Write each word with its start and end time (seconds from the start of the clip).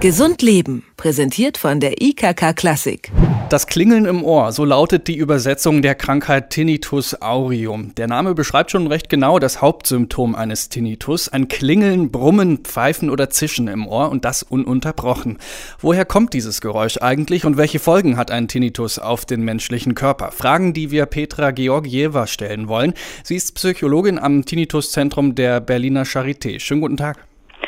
Gesund 0.00 0.40
Leben, 0.40 0.82
präsentiert 0.96 1.58
von 1.58 1.78
der 1.78 2.00
IKK 2.00 2.54
Klassik. 2.54 3.12
Das 3.50 3.66
Klingeln 3.66 4.06
im 4.06 4.24
Ohr, 4.24 4.50
so 4.50 4.64
lautet 4.64 5.08
die 5.08 5.16
Übersetzung 5.18 5.82
der 5.82 5.94
Krankheit 5.94 6.48
Tinnitus 6.48 7.20
aureum. 7.20 7.94
Der 7.96 8.06
Name 8.06 8.34
beschreibt 8.34 8.70
schon 8.70 8.86
recht 8.86 9.10
genau 9.10 9.38
das 9.38 9.60
Hauptsymptom 9.60 10.34
eines 10.34 10.70
Tinnitus, 10.70 11.28
ein 11.28 11.48
Klingeln, 11.48 12.10
Brummen, 12.10 12.60
Pfeifen 12.64 13.10
oder 13.10 13.28
Zischen 13.28 13.68
im 13.68 13.86
Ohr 13.86 14.08
und 14.08 14.24
das 14.24 14.42
ununterbrochen. 14.42 15.36
Woher 15.80 16.06
kommt 16.06 16.32
dieses 16.32 16.62
Geräusch 16.62 16.96
eigentlich 16.96 17.44
und 17.44 17.58
welche 17.58 17.78
Folgen 17.78 18.16
hat 18.16 18.30
ein 18.30 18.48
Tinnitus 18.48 18.98
auf 18.98 19.26
den 19.26 19.42
menschlichen 19.44 19.94
Körper? 19.94 20.32
Fragen, 20.32 20.72
die 20.72 20.90
wir 20.90 21.04
Petra 21.04 21.50
Georgieva 21.50 22.26
stellen 22.26 22.68
wollen. 22.68 22.94
Sie 23.22 23.36
ist 23.36 23.54
Psychologin 23.54 24.18
am 24.18 24.46
Tinnitus-Zentrum 24.46 25.34
der 25.34 25.60
Berliner 25.60 26.04
Charité. 26.04 26.58
Schönen 26.58 26.80
guten 26.80 26.96
Tag. 26.96 27.18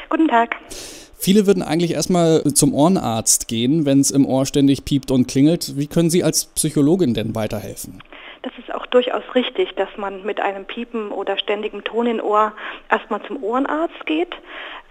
Guten 0.09 0.29
Tag. 0.29 0.57
Viele 1.23 1.47
würden 1.47 1.63
eigentlich 1.63 1.93
erstmal 1.93 2.43
zum 2.53 2.75
Ohrenarzt 2.75 3.47
gehen, 3.47 3.87
wenn 3.87 4.01
es 4.01 4.11
im 4.11 4.27
Ohr 4.27 4.45
ständig 4.45 4.85
piept 4.85 5.13
und 5.13 5.29
klingelt. 5.29 5.79
Wie 5.79 5.87
können 5.87 6.11
Sie 6.11 6.25
als 6.25 6.47
Psychologin 6.47 7.15
denn 7.15 7.37
weiterhelfen? 7.37 8.03
Das 8.43 8.53
ist 8.59 8.75
auch 8.75 8.82
durchaus 8.93 9.23
richtig, 9.35 9.75
dass 9.75 9.89
man 9.97 10.23
mit 10.25 10.41
einem 10.41 10.65
Piepen 10.65 11.11
oder 11.11 11.37
ständigem 11.39 11.85
Ton 11.85 12.07
im 12.07 12.21
Ohr 12.21 12.53
erstmal 12.91 13.23
zum 13.25 13.43
Ohrenarzt 13.43 14.07
geht. 14.07 14.35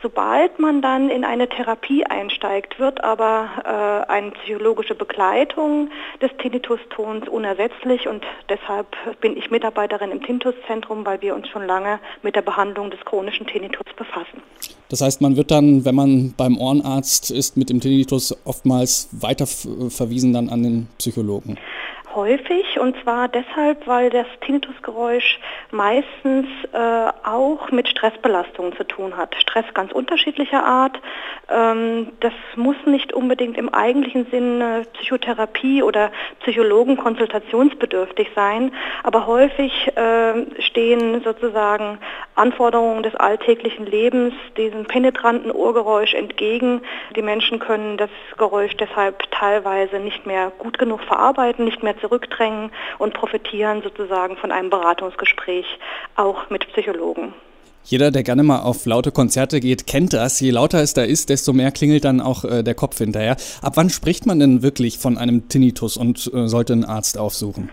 Sobald 0.01 0.57
man 0.57 0.81
dann 0.81 1.11
in 1.11 1.23
eine 1.23 1.47
Therapie 1.47 2.03
einsteigt, 2.05 2.79
wird 2.79 3.03
aber 3.03 4.05
äh, 4.07 4.11
eine 4.11 4.31
psychologische 4.31 4.95
Begleitung 4.95 5.91
des 6.19 6.31
Tinnitus-Tons 6.39 7.29
unersetzlich 7.29 8.07
und 8.07 8.23
deshalb 8.49 8.87
bin 9.21 9.37
ich 9.37 9.51
Mitarbeiterin 9.51 10.09
im 10.09 10.23
Tinnitus-Zentrum, 10.23 11.05
weil 11.05 11.21
wir 11.21 11.35
uns 11.35 11.47
schon 11.49 11.67
lange 11.67 11.99
mit 12.23 12.35
der 12.35 12.41
Behandlung 12.41 12.89
des 12.89 12.99
chronischen 13.01 13.45
Tinnitus 13.45 13.85
befassen. 13.95 14.41
Das 14.89 15.01
heißt, 15.01 15.21
man 15.21 15.37
wird 15.37 15.51
dann, 15.51 15.85
wenn 15.85 15.95
man 15.95 16.33
beim 16.35 16.57
Ohrenarzt 16.57 17.29
ist, 17.29 17.55
mit 17.55 17.70
dem 17.70 17.79
Tinnitus 17.79 18.35
oftmals 18.43 19.07
weiter 19.11 19.45
verwiesen 19.45 20.33
dann 20.33 20.49
an 20.49 20.63
den 20.63 20.87
Psychologen 20.98 21.57
häufig 22.15 22.79
und 22.79 22.95
zwar 23.04 23.27
deshalb, 23.27 23.87
weil 23.87 24.09
das 24.09 24.27
Tinnitusgeräusch 24.41 25.40
meistens 25.71 26.48
äh, 26.73 26.77
auch 27.23 27.71
mit 27.71 27.87
Stressbelastungen 27.87 28.76
zu 28.76 28.84
tun 28.84 29.17
hat. 29.17 29.35
Stress 29.35 29.65
ganz 29.73 29.91
unterschiedlicher 29.91 30.63
Art. 30.63 30.99
Ähm, 31.49 32.13
das 32.20 32.34
muss 32.55 32.76
nicht 32.85 33.13
unbedingt 33.13 33.57
im 33.57 33.73
eigentlichen 33.73 34.26
Sinne 34.32 34.85
Psychotherapie 34.93 35.84
oder 35.84 36.12
Psychologen 36.41 36.98
konsultationsbedürftig 36.98 38.29
sein, 38.35 38.73
aber 39.04 39.27
häufig 39.27 39.71
äh, 39.95 40.62
stehen 40.62 41.21
sozusagen 41.23 41.99
Anforderungen 42.41 43.03
des 43.03 43.13
alltäglichen 43.15 43.85
Lebens 43.85 44.34
diesem 44.57 44.85
penetranten 44.85 45.51
Ohrgeräusch 45.51 46.15
entgegen. 46.15 46.81
Die 47.15 47.21
Menschen 47.21 47.59
können 47.59 47.98
das 47.98 48.09
Geräusch 48.37 48.75
deshalb 48.77 49.29
teilweise 49.31 49.99
nicht 49.99 50.25
mehr 50.25 50.51
gut 50.57 50.79
genug 50.79 51.01
verarbeiten, 51.03 51.65
nicht 51.65 51.83
mehr 51.83 51.99
zurückdrängen 51.99 52.71
und 52.98 53.13
profitieren 53.13 53.83
sozusagen 53.83 54.37
von 54.37 54.51
einem 54.51 54.71
Beratungsgespräch 54.71 55.65
auch 56.15 56.49
mit 56.49 56.67
Psychologen. 56.70 57.33
Jeder, 57.83 58.11
der 58.11 58.23
gerne 58.23 58.43
mal 58.43 58.61
auf 58.61 58.85
laute 58.85 59.11
Konzerte 59.11 59.59
geht, 59.59 59.87
kennt 59.87 60.13
das. 60.13 60.39
Je 60.39 60.51
lauter 60.51 60.81
es 60.81 60.93
da 60.93 61.03
ist, 61.03 61.29
desto 61.29 61.51
mehr 61.53 61.71
klingelt 61.71 62.05
dann 62.05 62.21
auch 62.21 62.43
äh, 62.43 62.63
der 62.63 62.76
Kopf 62.76 62.98
hinterher. 62.98 63.37
Ab 63.61 63.73
wann 63.76 63.89
spricht 63.89 64.25
man 64.25 64.39
denn 64.39 64.61
wirklich 64.61 65.00
von 65.00 65.17
einem 65.17 65.47
Tinnitus 65.47 65.97
und 65.97 66.31
äh, 66.33 66.47
sollte 66.47 66.73
einen 66.73 66.85
Arzt 66.85 67.17
aufsuchen? 67.17 67.69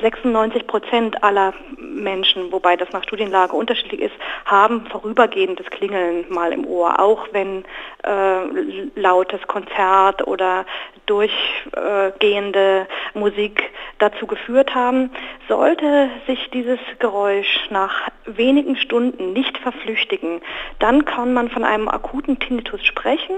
96 0.00 0.66
Prozent 0.66 1.22
aller 1.24 1.54
Menschen, 1.78 2.52
wobei 2.52 2.76
das 2.76 2.90
nach 2.92 3.02
Studienlage 3.02 3.54
unterschiedlich 3.54 4.00
ist, 4.00 4.14
haben 4.44 4.86
vorübergehendes 4.86 5.66
Klingeln 5.70 6.26
mal 6.28 6.52
im 6.52 6.66
Ohr, 6.66 7.00
auch 7.00 7.26
wenn 7.32 7.64
äh, 8.04 8.90
lautes 8.94 9.46
Konzert 9.46 10.26
oder 10.26 10.64
durchgehende 11.06 12.86
Musik 13.14 13.70
dazu 13.98 14.26
geführt 14.26 14.74
haben. 14.74 15.10
Sollte 15.48 16.10
sich 16.26 16.50
dieses 16.50 16.78
Geräusch 16.98 17.68
nach 17.70 18.08
wenigen 18.36 18.76
Stunden 18.76 19.32
nicht 19.32 19.58
verflüchtigen, 19.58 20.40
dann 20.78 21.04
kann 21.04 21.32
man 21.32 21.48
von 21.48 21.64
einem 21.64 21.88
akuten 21.88 22.38
Tinnitus 22.38 22.84
sprechen. 22.84 23.36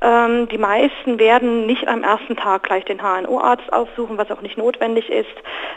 Ähm, 0.00 0.48
die 0.48 0.58
meisten 0.58 1.18
werden 1.18 1.66
nicht 1.66 1.86
am 1.88 2.02
ersten 2.02 2.36
Tag 2.36 2.64
gleich 2.64 2.84
den 2.84 3.00
HNO-Arzt 3.02 3.72
aufsuchen, 3.72 4.18
was 4.18 4.30
auch 4.30 4.40
nicht 4.40 4.56
notwendig 4.56 5.10
ist. 5.10 5.28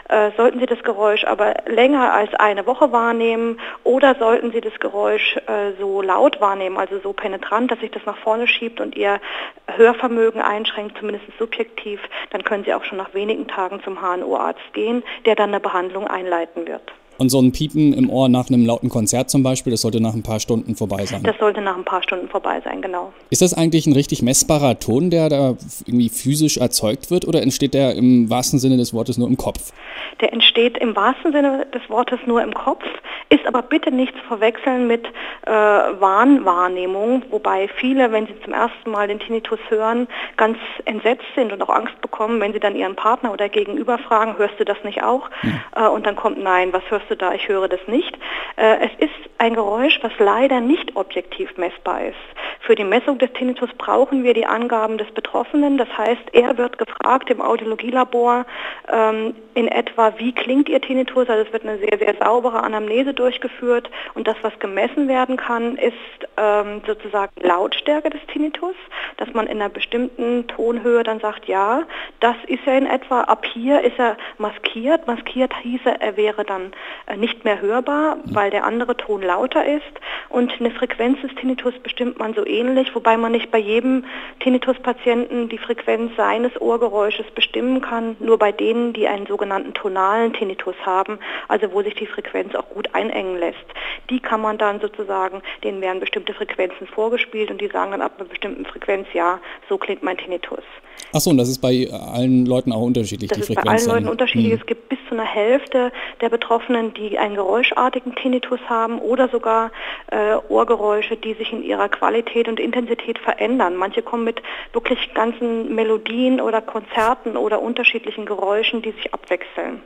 Äh, 0.08 0.30
sollten 0.36 0.60
Sie 0.60 0.66
das 0.66 0.82
Geräusch 0.82 1.24
aber 1.24 1.54
länger 1.66 2.12
als 2.12 2.34
eine 2.34 2.66
Woche 2.66 2.92
wahrnehmen 2.92 3.60
oder 3.84 4.14
sollten 4.14 4.52
Sie 4.52 4.60
das 4.60 4.78
Geräusch 4.80 5.36
äh, 5.46 5.72
so 5.78 6.02
laut 6.02 6.40
wahrnehmen, 6.40 6.76
also 6.76 6.98
so 7.00 7.12
penetrant, 7.12 7.70
dass 7.70 7.80
sich 7.80 7.90
das 7.90 8.04
nach 8.06 8.18
vorne 8.18 8.46
schiebt 8.46 8.80
und 8.80 8.96
Ihr 8.96 9.20
Hörvermögen 9.66 10.40
einschränkt, 10.40 10.98
zumindest 10.98 11.26
subjektiv, 11.38 12.00
dann 12.30 12.44
können 12.44 12.64
Sie 12.64 12.74
auch 12.74 12.84
schon 12.84 12.98
nach 12.98 13.14
wenigen 13.14 13.48
Tagen 13.48 13.82
zum 13.82 14.00
HNO-Arzt 14.00 14.72
gehen, 14.72 15.02
der 15.26 15.34
dann 15.34 15.50
eine 15.50 15.60
Behandlung 15.60 16.06
einleiten 16.06 16.66
wird. 16.66 16.92
Und 17.16 17.28
so 17.28 17.40
ein 17.40 17.52
Piepen 17.52 17.92
im 17.92 18.10
Ohr 18.10 18.28
nach 18.28 18.48
einem 18.48 18.66
lauten 18.66 18.88
Konzert 18.88 19.30
zum 19.30 19.42
Beispiel, 19.42 19.70
das 19.70 19.82
sollte 19.82 20.00
nach 20.00 20.14
ein 20.14 20.22
paar 20.22 20.40
Stunden 20.40 20.74
vorbei 20.74 21.06
sein. 21.06 21.22
Das 21.22 21.36
sollte 21.38 21.60
nach 21.60 21.76
ein 21.76 21.84
paar 21.84 22.02
Stunden 22.02 22.28
vorbei 22.28 22.60
sein, 22.64 22.82
genau. 22.82 23.12
Ist 23.30 23.42
das 23.42 23.54
eigentlich 23.54 23.86
ein 23.86 23.92
richtig 23.92 24.22
messbarer 24.22 24.78
Ton, 24.78 25.10
der 25.10 25.28
da 25.28 25.56
irgendwie 25.86 26.08
physisch 26.08 26.56
erzeugt 26.56 27.10
wird 27.10 27.26
oder 27.26 27.42
entsteht 27.42 27.74
der 27.74 27.94
im 27.94 28.30
wahrsten 28.30 28.58
Sinne 28.58 28.76
des 28.76 28.92
Wortes 28.92 29.16
nur 29.16 29.28
im 29.28 29.36
Kopf? 29.36 29.72
Der 30.20 30.32
entsteht 30.32 30.78
im 30.78 30.96
wahrsten 30.96 31.32
Sinne 31.32 31.66
des 31.72 31.88
Wortes 31.88 32.18
nur 32.26 32.42
im 32.42 32.52
Kopf, 32.52 32.84
ist 33.28 33.46
aber 33.46 33.62
bitte 33.62 33.90
nicht 33.90 34.14
zu 34.14 34.22
verwechseln 34.24 34.86
mit 34.86 35.06
äh, 35.46 35.50
Wahnwahrnehmung, 35.50 37.22
wobei 37.30 37.68
viele, 37.68 38.12
wenn 38.12 38.26
sie 38.26 38.40
zum 38.42 38.52
ersten 38.52 38.90
Mal 38.90 39.08
den 39.08 39.18
Tinnitus 39.18 39.58
hören, 39.68 40.08
ganz 40.36 40.58
entsetzt 40.84 41.24
sind 41.34 41.52
und 41.52 41.62
auch 41.62 41.70
Angst 41.70 42.00
bekommen, 42.00 42.40
wenn 42.40 42.52
sie 42.52 42.60
dann 42.60 42.76
ihren 42.76 42.96
Partner 42.96 43.32
oder 43.32 43.48
Gegenüber 43.48 43.98
fragen, 43.98 44.36
hörst 44.38 44.58
du 44.58 44.64
das 44.64 44.82
nicht 44.84 45.02
auch? 45.02 45.30
Hm. 45.40 45.60
Äh, 45.76 45.88
und 45.88 46.06
dann 46.06 46.16
kommt, 46.16 46.42
nein, 46.42 46.72
was 46.72 46.82
hörst 46.88 47.10
du 47.10 47.16
da? 47.16 47.32
Ich 47.32 47.48
höre 47.48 47.68
das 47.68 47.80
nicht. 47.86 48.16
Äh, 48.56 48.86
es 48.86 49.08
ist 49.08 49.33
ein 49.44 49.54
Geräusch, 49.54 49.98
was 50.00 50.12
leider 50.18 50.60
nicht 50.60 50.96
objektiv 50.96 51.58
messbar 51.58 52.06
ist. 52.06 52.16
Für 52.60 52.74
die 52.74 52.84
Messung 52.84 53.18
des 53.18 53.30
Tinnitus 53.34 53.68
brauchen 53.76 54.24
wir 54.24 54.32
die 54.32 54.46
Angaben 54.46 54.96
des 54.96 55.10
Betroffenen. 55.10 55.76
Das 55.76 55.88
heißt, 55.98 56.32
er 56.32 56.56
wird 56.56 56.78
gefragt 56.78 57.28
im 57.28 57.42
Audiologielabor 57.42 58.46
ähm, 58.90 59.34
in 59.52 59.68
etwa, 59.68 60.14
wie 60.16 60.32
klingt 60.32 60.70
Ihr 60.70 60.80
Tinnitus? 60.80 61.28
Also 61.28 61.44
es 61.44 61.52
wird 61.52 61.64
eine 61.64 61.76
sehr, 61.76 61.98
sehr 61.98 62.14
saubere 62.18 62.62
Anamnese 62.62 63.12
durchgeführt 63.12 63.90
und 64.14 64.26
das, 64.26 64.36
was 64.40 64.58
gemessen 64.60 65.08
werden 65.08 65.36
kann, 65.36 65.76
ist 65.76 65.92
ähm, 66.38 66.80
sozusagen 66.86 67.32
Lautstärke 67.42 68.08
des 68.08 68.24
Tinnitus, 68.32 68.74
dass 69.18 69.30
man 69.34 69.46
in 69.46 69.60
einer 69.60 69.68
bestimmten 69.68 70.46
Tonhöhe 70.48 71.02
dann 71.02 71.20
sagt, 71.20 71.44
ja, 71.46 71.82
das 72.20 72.36
ist 72.46 72.66
er 72.66 72.78
in 72.78 72.86
etwa, 72.86 73.20
ab 73.22 73.44
hier 73.52 73.82
ist 73.82 73.98
er 73.98 74.16
maskiert. 74.38 75.06
Maskiert 75.06 75.52
hieße, 75.62 76.00
er 76.00 76.16
wäre 76.16 76.44
dann 76.44 76.72
äh, 77.06 77.16
nicht 77.16 77.44
mehr 77.44 77.60
hörbar, 77.60 78.16
weil 78.24 78.50
der 78.50 78.64
andere 78.64 78.96
Ton 78.96 79.20
lauter 79.20 79.33
ist 79.42 79.82
und 80.28 80.52
eine 80.58 80.70
Frequenz 80.70 81.20
des 81.20 81.34
Tinnitus 81.34 81.74
bestimmt 81.82 82.18
man 82.18 82.34
so 82.34 82.46
ähnlich, 82.46 82.94
wobei 82.94 83.16
man 83.16 83.32
nicht 83.32 83.50
bei 83.50 83.58
jedem 83.58 84.04
Tinnitus-Patienten 84.40 85.48
die 85.48 85.58
Frequenz 85.58 86.12
seines 86.16 86.60
Ohrgeräusches 86.60 87.26
bestimmen 87.34 87.80
kann, 87.80 88.16
nur 88.20 88.38
bei 88.38 88.52
denen, 88.52 88.92
die 88.92 89.08
einen 89.08 89.26
sogenannten 89.26 89.74
tonalen 89.74 90.32
Tinnitus 90.32 90.74
haben, 90.84 91.18
also 91.48 91.72
wo 91.72 91.82
sich 91.82 91.94
die 91.94 92.06
Frequenz 92.06 92.54
auch 92.54 92.68
gut 92.70 92.94
einengen 92.94 93.38
lässt. 93.38 93.64
Die 94.10 94.20
kann 94.20 94.40
man 94.40 94.58
dann 94.58 94.80
sozusagen, 94.80 95.42
denen 95.62 95.80
werden 95.80 96.00
bestimmte 96.00 96.34
Frequenzen 96.34 96.86
vorgespielt 96.86 97.50
und 97.50 97.60
die 97.60 97.68
sagen 97.68 97.92
dann 97.92 98.02
ab 98.02 98.12
einer 98.18 98.28
bestimmten 98.28 98.64
Frequenz, 98.66 99.08
ja, 99.12 99.40
so 99.68 99.78
klingt 99.78 100.02
mein 100.02 100.18
Tinnitus. 100.18 100.64
Achso, 101.14 101.30
und 101.30 101.38
das 101.38 101.48
ist 101.48 101.60
bei 101.60 101.88
allen 101.92 102.44
Leuten 102.44 102.72
auch 102.72 102.80
unterschiedlich, 102.80 103.30
das 103.30 103.38
die 103.38 103.54
Frequenz. 103.54 103.66
Das 103.70 103.82
ist 103.82 103.86
bei 103.86 103.92
allen 103.92 104.04
Leuten 104.04 104.12
unterschiedlich. 104.12 104.52
Hm. 104.52 104.60
Es 104.60 104.66
gibt 104.66 104.88
bis 104.88 104.98
zu 105.08 105.14
einer 105.14 105.24
Hälfte 105.24 105.92
der 106.20 106.28
Betroffenen, 106.28 106.92
die 106.94 107.16
einen 107.18 107.36
geräuschartigen 107.36 108.16
Tinnitus 108.16 108.58
haben 108.68 108.98
oder 108.98 109.28
sogar 109.28 109.70
äh, 110.10 110.34
Ohrgeräusche, 110.48 111.16
die 111.16 111.34
sich 111.34 111.52
in 111.52 111.62
ihrer 111.62 111.88
Qualität 111.88 112.48
und 112.48 112.58
Intensität 112.58 113.20
verändern. 113.20 113.76
Manche 113.76 114.02
kommen 114.02 114.24
mit 114.24 114.42
wirklich 114.72 115.14
ganzen 115.14 115.72
Melodien 115.72 116.40
oder 116.40 116.60
Konzerten 116.60 117.36
oder 117.36 117.62
unterschiedlichen 117.62 118.26
Geräuschen, 118.26 118.82
die 118.82 118.90
sich 118.90 119.14
abwechseln. 119.14 119.82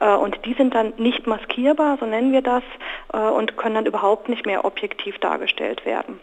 Äh, 0.00 0.14
und 0.14 0.38
die 0.46 0.54
sind 0.54 0.74
dann 0.74 0.94
nicht 0.96 1.26
maskierbar, 1.26 1.98
so 2.00 2.06
nennen 2.06 2.32
wir 2.32 2.40
das, 2.40 2.62
äh, 3.12 3.18
und 3.18 3.58
können 3.58 3.74
dann 3.74 3.86
überhaupt 3.86 4.30
nicht 4.30 4.46
mehr 4.46 4.64
objektiv 4.64 5.18
dargestellt 5.18 5.84
werden. 5.84 6.18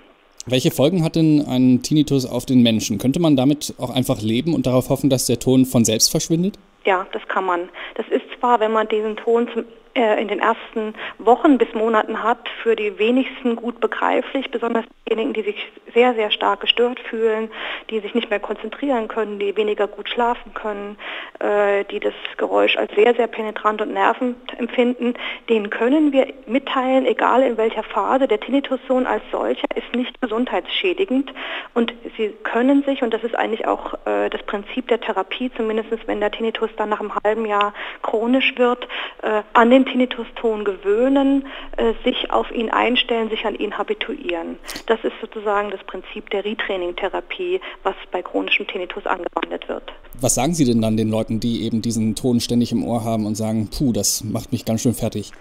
Welche 0.46 0.72
Folgen 0.72 1.04
hat 1.04 1.16
denn 1.16 1.46
ein 1.48 1.82
Tinnitus 1.82 2.26
auf 2.26 2.46
den 2.46 2.64
Menschen? 2.64 2.98
Könnte 2.98 3.20
man 3.20 3.36
damit 3.36 3.74
auch 3.78 3.90
einfach 3.90 4.22
leben 4.22 4.54
und 4.54 4.66
darauf 4.66 4.90
hoffen, 4.90 5.10
dass 5.10 5.26
der 5.26 5.40
Ton 5.40 5.66
von 5.66 5.86
selbst 5.86 6.10
verschwindet? 6.10 6.58
Ja, 6.86 7.06
das 7.12 7.22
kann 7.28 7.46
man. 7.46 7.70
Das 7.96 8.06
ist 8.10 8.24
zwar, 8.40 8.60
wenn 8.60 8.72
man 8.72 8.88
diesen 8.88 9.18
Ton 9.18 9.48
zum, 9.54 9.66
in 9.94 10.28
den 10.28 10.40
ersten 10.40 10.94
Wochen 11.18 11.58
bis 11.58 11.74
Monaten 11.74 12.24
hat, 12.24 12.48
für 12.62 12.76
die 12.76 12.98
wenigsten 13.00 13.56
gut 13.56 13.80
begreiflich, 13.80 14.50
besonders 14.52 14.86
diejenigen, 15.08 15.34
die 15.34 15.42
sich 15.42 15.72
sehr, 15.94 16.14
sehr 16.14 16.32
stark 16.32 16.62
gestört 16.62 17.00
fühlen, 17.00 17.50
die 17.90 18.00
sich 18.00 18.14
nicht 18.14 18.30
mehr 18.30 18.40
konzentrieren 18.40 19.08
können, 19.08 19.40
die 19.40 19.56
weniger 19.58 19.88
gut 19.88 20.10
schlafen 20.10 20.54
können, 20.54 20.98
äh, 21.40 21.84
die 21.86 22.00
das 22.00 22.14
Geräusch 22.38 22.78
als 22.78 22.94
sehr, 22.96 23.16
sehr 23.16 23.28
penetrant 23.28 23.82
und 23.82 23.94
nervend 23.94 24.38
empfinden, 24.58 25.16
denen 25.50 25.70
können 25.70 26.12
wir 26.12 26.28
mitteilen, 26.46 27.06
egal 27.06 27.44
in 27.44 27.58
welcher 27.58 27.84
Phase, 27.84 28.28
der 28.28 28.40
Tinnitussohn 28.40 29.06
als 29.06 29.24
solcher 29.32 29.68
ist 29.76 29.94
nicht 29.96 30.22
gesundheitsschädigend 30.22 31.34
und 31.74 31.94
sie 32.18 32.30
können 32.44 32.84
sich, 32.84 33.02
und 33.02 33.14
das 33.14 33.24
ist 33.24 33.36
eigentlich 33.36 33.68
auch 33.68 33.94
äh, 34.06 34.30
das 34.30 34.44
Prinzip 34.44 34.88
der 34.88 35.02
Therapie, 35.02 35.52
zumindest 35.56 35.90
wenn 36.08 36.20
der 36.20 36.32
Tinnitus 36.32 36.70
dann 36.78 36.90
nach 36.90 37.00
einem 37.00 37.14
halben 37.24 37.46
Jahr 37.46 37.74
chronisch 38.02 38.54
wird, 38.58 38.88
äh, 39.24 39.42
an 39.54 39.70
Tinnituston 39.86 40.64
gewöhnen, 40.64 41.48
äh, 41.78 41.94
sich 42.04 42.32
auf 42.32 42.52
ihn 42.52 42.70
einstellen, 42.70 43.30
sich 43.30 43.46
an 43.46 43.56
ihn 43.56 43.78
habituieren. 43.78 44.58
Das 44.88 45.00
ist 45.04 45.14
sozusagen 45.22 45.72
das 45.72 45.84
Prinzip 45.84 46.30
der 46.30 46.46
Retraining-Therapie, 46.46 47.62
was 47.84 47.96
bei 48.12 48.22
chronischem 48.22 48.68
Tinnitus 48.68 49.06
angewandt 49.06 49.68
wird. 49.68 49.84
Was 50.22 50.36
sagen 50.36 50.54
Sie 50.54 50.66
denn 50.66 50.82
dann 50.82 50.98
den 50.98 51.10
Leuten, 51.10 51.40
die 51.40 51.64
eben 51.64 51.82
diesen 51.82 52.16
Ton 52.16 52.40
ständig 52.40 52.72
im 52.72 52.84
Ohr 52.84 53.04
haben 53.04 53.26
und 53.26 53.36
sagen, 53.36 53.70
puh, 53.70 53.94
das 53.94 54.24
macht 54.24 54.52
mich 54.52 54.66
ganz 54.66 54.82
schön 54.82 54.94
fertig? 54.94 55.32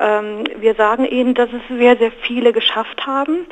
Ähm, 0.00 0.44
wir 0.58 0.74
sagen 0.74 1.04
ihnen, 1.04 1.34
dass 1.34 1.48
es 1.50 1.78
sehr, 1.78 1.96
sehr 1.96 2.10
viele 2.26 2.52
geschafft 2.52 3.06
haben, 3.06 3.46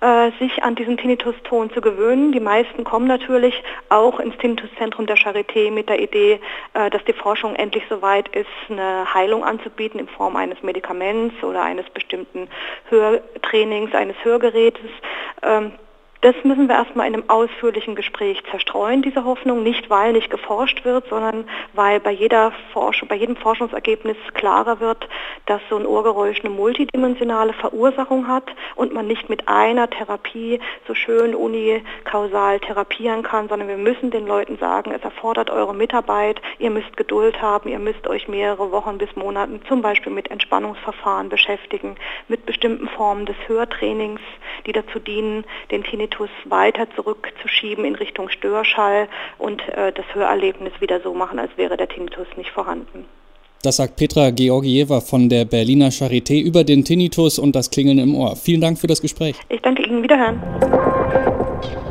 äh, 0.00 0.30
sich 0.38 0.62
an 0.62 0.74
diesen 0.74 0.96
Tinnitus-Ton 0.96 1.70
zu 1.72 1.80
gewöhnen. 1.80 2.32
Die 2.32 2.40
meisten 2.40 2.84
kommen 2.84 3.06
natürlich 3.06 3.62
auch 3.88 4.20
ins 4.20 4.36
Tinnituszentrum 4.38 5.06
der 5.06 5.16
Charité 5.16 5.70
mit 5.70 5.88
der 5.88 6.00
Idee, 6.00 6.40
äh, 6.74 6.90
dass 6.90 7.04
die 7.04 7.12
Forschung 7.12 7.54
endlich 7.54 7.84
so 7.88 8.00
weit 8.02 8.28
ist, 8.28 8.48
eine 8.68 9.12
Heilung 9.12 9.44
anzubieten 9.44 10.00
in 10.00 10.08
Form 10.08 10.36
eines 10.36 10.62
Medikaments 10.62 11.42
oder 11.42 11.62
eines 11.62 11.88
bestimmten 11.90 12.48
Hörtrainings, 12.88 13.94
eines 13.94 14.16
Hörgerätes. 14.22 14.90
Ähm, 15.42 15.72
das 16.22 16.34
müssen 16.44 16.68
wir 16.68 16.74
erstmal 16.74 17.06
in 17.06 17.14
einem 17.14 17.30
ausführlichen 17.30 17.94
Gespräch 17.94 18.42
zerstreuen, 18.50 19.00
diese 19.00 19.24
Hoffnung, 19.24 19.62
nicht 19.62 19.88
weil 19.88 20.12
nicht 20.12 20.30
geforscht 20.30 20.84
wird, 20.84 21.08
sondern 21.08 21.44
weil 21.72 21.98
bei, 21.98 22.10
jeder 22.10 22.52
Forschung, 22.74 23.08
bei 23.08 23.16
jedem 23.16 23.36
Forschungsergebnis 23.36 24.16
klarer 24.34 24.80
wird, 24.80 25.08
dass 25.46 25.62
so 25.70 25.76
ein 25.76 25.86
Ohrgeräusch 25.86 26.40
eine 26.40 26.50
multidimensionale 26.50 27.54
Verursachung 27.54 28.28
hat 28.28 28.44
und 28.76 28.92
man 28.92 29.06
nicht 29.06 29.30
mit 29.30 29.48
einer 29.48 29.88
Therapie 29.88 30.60
so 30.86 30.94
schön 30.94 31.34
unikausal 31.34 32.60
therapieren 32.60 33.22
kann, 33.22 33.48
sondern 33.48 33.68
wir 33.68 33.78
müssen 33.78 34.10
den 34.10 34.26
Leuten 34.26 34.58
sagen, 34.58 34.92
es 34.92 35.02
erfordert 35.02 35.48
eure 35.48 35.74
Mitarbeit, 35.74 36.42
ihr 36.58 36.70
müsst 36.70 36.98
Geduld 36.98 37.40
haben, 37.40 37.70
ihr 37.70 37.78
müsst 37.78 38.06
euch 38.06 38.28
mehrere 38.28 38.72
Wochen 38.72 38.98
bis 38.98 39.16
Monaten 39.16 39.62
zum 39.68 39.80
Beispiel 39.80 40.12
mit 40.12 40.30
Entspannungsverfahren 40.30 41.30
beschäftigen, 41.30 41.96
mit 42.28 42.44
bestimmten 42.44 42.88
Formen 42.88 43.24
des 43.24 43.36
Hörtrainings, 43.46 44.20
die 44.66 44.72
dazu 44.72 44.98
dienen, 44.98 45.44
den 45.70 45.84
Tinnitus 45.84 46.30
weiter 46.44 46.86
zurückzuschieben 46.94 47.84
in 47.84 47.94
Richtung 47.94 48.28
Störschall 48.28 49.08
und 49.38 49.60
äh, 49.68 49.92
das 49.92 50.04
Hörerlebnis 50.12 50.72
wieder 50.80 51.00
so 51.00 51.14
machen, 51.14 51.38
als 51.38 51.50
wäre 51.56 51.76
der 51.76 51.88
Tinnitus 51.88 52.26
nicht 52.36 52.50
vorhanden. 52.50 53.04
Das 53.62 53.76
sagt 53.76 53.96
Petra 53.96 54.30
Georgieva 54.30 55.00
von 55.02 55.28
der 55.28 55.44
Berliner 55.44 55.90
Charité 55.90 56.40
über 56.40 56.64
den 56.64 56.82
Tinnitus 56.82 57.38
und 57.38 57.54
das 57.54 57.70
Klingeln 57.70 57.98
im 57.98 58.14
Ohr. 58.14 58.34
Vielen 58.36 58.62
Dank 58.62 58.78
für 58.78 58.86
das 58.86 59.02
Gespräch. 59.02 59.36
Ich 59.50 59.60
danke 59.60 59.82
Ihnen. 59.82 60.02
Wiederhören. 60.02 60.40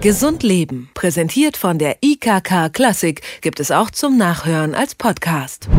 Gesund 0.02 0.42
Leben, 0.42 0.90
präsentiert 0.96 1.58
von 1.58 1.78
der 1.78 1.98
IKK 2.02 2.70
Klassik, 2.74 3.22
gibt 3.42 3.60
es 3.60 3.70
auch 3.70 3.92
zum 3.92 4.18
Nachhören 4.18 4.74
als 4.74 4.96
Podcast. 4.96 5.70